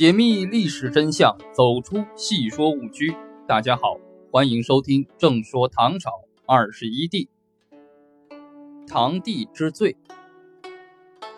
[0.00, 3.14] 解密历史真相，走出戏说误区。
[3.46, 3.98] 大家好，
[4.32, 6.10] 欢迎收听《正说唐朝
[6.46, 7.28] 二十一帝》。
[8.88, 9.98] 唐帝之最，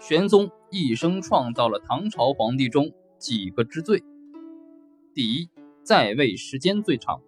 [0.00, 4.04] 玄宗一生创造了唐朝皇帝中几个之最。
[5.12, 5.48] 第一，
[5.82, 7.20] 在位时间最长。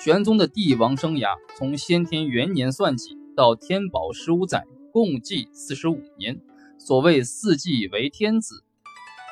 [0.00, 6.40] 玄宗的帝王生涯从先天元年算起，到天宝十五载，共计四十五年。
[6.76, 8.64] 所谓四季为天子。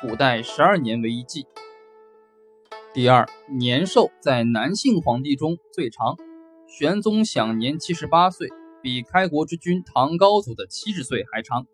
[0.01, 1.47] 古代十二年为一季。
[2.93, 6.17] 第二，年寿在男性皇帝中最长，
[6.67, 8.49] 玄宗享年七十八岁，
[8.81, 11.65] 比开国之君唐高祖的七十岁还长。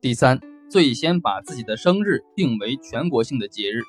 [0.00, 3.82] 第三，最先把自己的生日定为全国性的节日，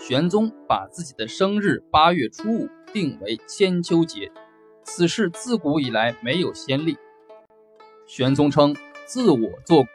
[0.00, 4.32] 玄宗把自己的生日八月初五定为千秋节，
[4.84, 6.96] 此事自古以来没有先例。
[8.06, 8.74] 玄宗称
[9.06, 9.88] 自我作古，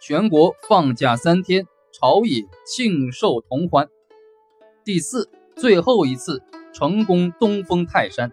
[0.00, 1.68] 全国放假三天。
[1.96, 3.88] 朝野庆寿同欢。
[4.84, 6.42] 第四，最后一次
[6.72, 8.32] 成功东封泰山。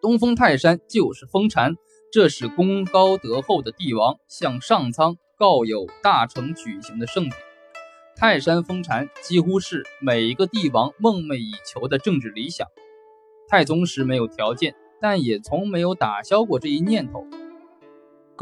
[0.00, 1.76] 东封泰山就是封禅，
[2.10, 7.36] 这是功高德厚的帝王向上苍告有大成举行的盛典。
[8.16, 12.66] 泰山封禅几乎是每一个帝王梦寐以求的政治理想。
[13.46, 17.24] 太宗时没有条件，但也从没有打消过这一念头。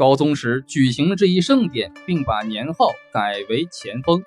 [0.01, 4.23] 高宗时举行了这一盛典，并把年号改为乾封。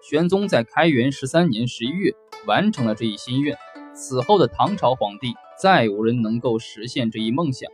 [0.00, 2.14] 玄宗在开元十三年十一月
[2.46, 3.54] 完成了这一心愿，
[3.92, 7.70] 此后的唐朝皇帝再无人能够实现这一梦想。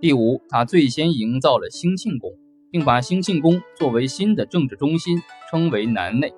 [0.00, 2.30] 第五，他最先营造了兴庆宫，
[2.70, 6.32] 并把兴庆宫作为新的政治中心，称为南内。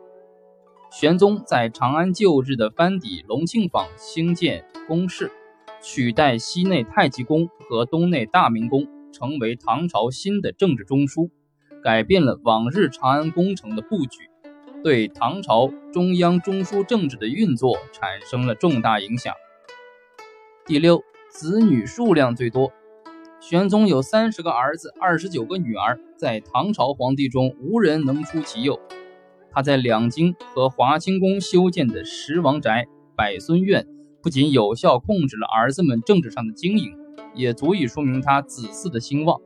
[0.91, 5.31] 玄宗在长安旧制的藩邸隆庆坊兴建宫室，
[5.83, 8.89] 取代西内太极宫和东内大明宫。
[9.17, 11.31] 成为唐朝新的政治中枢，
[11.83, 14.29] 改变了往日长安宫城的布局，
[14.85, 19.33] 对唐朝中央中枢政治的运作产生了重大影响。
[20.67, 22.71] 第六，子女数量最多，
[23.41, 28.79] 玄宗有三十个儿子，二十九个女儿，在唐朝皇帝中无人能出其右。
[29.51, 33.87] 他在两京和华清宫修建的十王宅、百孙院，
[34.23, 37.06] 不仅有效控制了儿子们政治上的经营。
[37.35, 39.41] 也足以说明他子嗣的兴旺。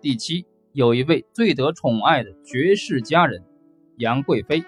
[0.00, 3.42] 第七，有一位最得宠爱的绝世佳人
[3.96, 4.62] 杨贵妃。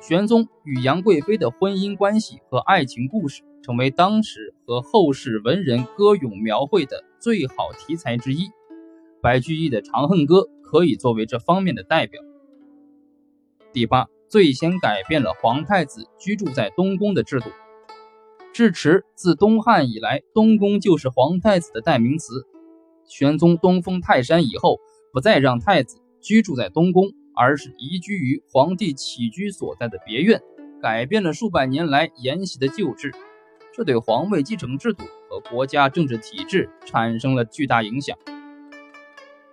[0.00, 8.50] 玄宗与杨贵妃的婚姻关系和爱情故事，成为当时和后世文人歌咏描绘的最好题材之一。
[9.20, 12.20] 白居易的《长恨歌》可以作为这方面的代表。
[13.72, 17.50] 第八，最先改变了皇太子居住在东宫的制度。
[18.52, 22.46] 至迟自东汉以来，东宫就是皇太子的代名词。
[23.06, 24.78] 玄宗东封泰山以后，
[25.10, 30.42] 不再让太子居住在东宫，而是移居于皇帝起居所在的别院，
[30.82, 33.10] 改变了数百年来沿袭的旧制。
[33.72, 38.18] 这对皇位继承制度和国家政治体制产生了巨大影响。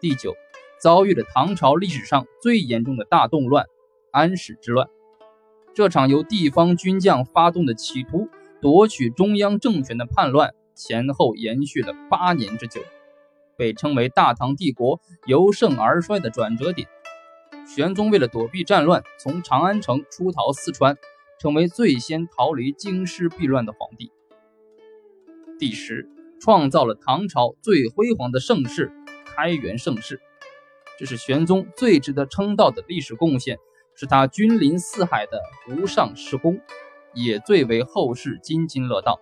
[0.02, 0.36] 第九，
[0.82, 3.66] 遭遇了唐朝历史上最严重的大动乱——
[4.12, 4.90] 安史之乱。
[5.74, 8.28] 这场由地方军将发动的企图。
[8.62, 12.82] 夺取中央政权的叛乱前后延续了八年之久，
[13.58, 16.88] 被称为大唐帝国由盛而衰的转折点。
[17.66, 20.98] 玄宗为了躲避战乱，从长安城出逃四川，
[21.40, 24.12] 成为最先逃离京师避乱的皇帝。
[25.58, 26.10] 第十，
[26.42, 28.92] 创造了唐朝最辉煌的盛世——
[29.24, 30.20] 开元盛世，
[30.98, 33.58] 这是玄宗最值得称道的历史贡献，
[33.96, 35.40] 是他君临四海的
[35.70, 36.60] 无上时功。
[37.14, 39.20] 也最为后世津津乐道。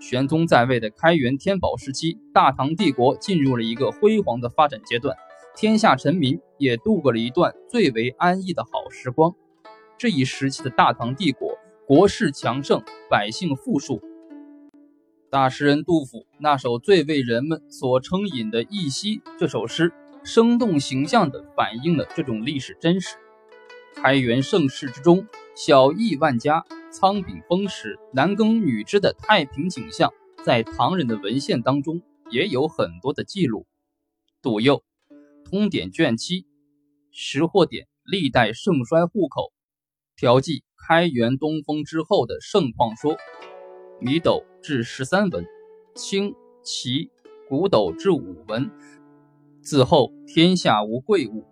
[0.00, 5.16] 玄宗在位的开元天宝时期，大唐帝国进入了一个辉煌的发展阶段，
[5.56, 9.34] 天下臣民也度过了一段最为安逸的好时光。
[9.96, 12.80] 这一时期的大唐帝国，国势强盛，
[13.10, 14.00] 百姓富庶。
[15.30, 19.92] 大诗人杜甫那首最为人们所称引的《忆昔》这首诗，
[20.22, 23.16] 生动形象地反映了这种历史真实。
[24.00, 25.26] 开元盛世之中。
[25.56, 30.14] 小邑万家，仓廪丰实，男耕女织的太平景象，
[30.44, 32.00] 在唐人的文献当中
[32.30, 33.66] 也有很多的记录。
[34.40, 34.84] 杜佑
[35.50, 36.42] 《通典》卷七，
[37.10, 39.52] 《识货典》历代盛衰户口，
[40.14, 43.16] 调剂开元东风之后的盛况说。
[44.00, 45.44] 米斗至十三文，
[45.96, 47.10] 清齐
[47.48, 48.70] 古斗至五文。
[49.60, 51.44] 自后天下无贵物，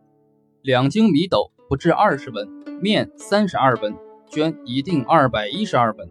[0.62, 2.48] 两京米斗不至二十文。
[2.80, 3.94] 面三十二文，
[4.30, 6.10] 绢一定二百一十二文。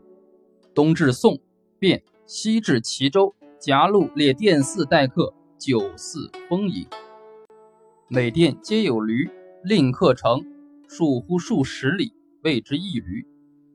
[0.74, 1.40] 东至宋，
[1.80, 6.88] 汴；西至齐州，夹路列殿寺待客，酒肆丰盈。
[8.08, 9.30] 每殿皆有驴，
[9.64, 10.44] 令客乘，
[10.88, 12.14] 数乎数十里，
[12.44, 13.26] 谓之一驴。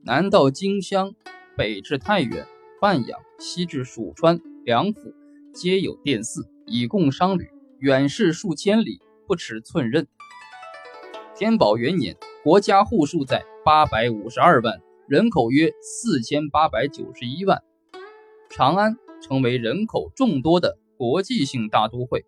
[0.03, 1.13] 南到荆襄，
[1.55, 2.45] 北至太原、
[2.79, 5.13] 范阳，西至蜀川、梁府，
[5.53, 7.49] 皆有殿寺，以供商旅。
[7.79, 10.07] 远视数千里，不耻寸刃。
[11.41, 17.63] 天宝元年，国家户数在八百五十二万，人口约四千八百九十一万。
[18.51, 22.23] 长安成为人口众多的国际性大都会。